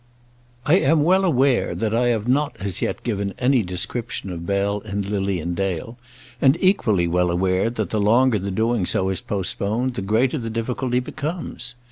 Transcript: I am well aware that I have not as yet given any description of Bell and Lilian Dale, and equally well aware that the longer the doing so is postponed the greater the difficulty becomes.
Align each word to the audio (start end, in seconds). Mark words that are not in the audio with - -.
I 0.65 0.77
am 0.77 1.03
well 1.03 1.23
aware 1.23 1.75
that 1.75 1.93
I 1.93 2.07
have 2.07 2.27
not 2.27 2.55
as 2.59 2.81
yet 2.81 3.03
given 3.03 3.35
any 3.37 3.61
description 3.61 4.31
of 4.31 4.47
Bell 4.47 4.81
and 4.83 5.05
Lilian 5.05 5.53
Dale, 5.53 5.95
and 6.41 6.57
equally 6.59 7.07
well 7.07 7.29
aware 7.29 7.69
that 7.69 7.91
the 7.91 8.01
longer 8.01 8.39
the 8.39 8.49
doing 8.49 8.87
so 8.87 9.09
is 9.09 9.21
postponed 9.21 9.93
the 9.93 10.01
greater 10.01 10.39
the 10.39 10.49
difficulty 10.49 10.99
becomes. 11.01 11.75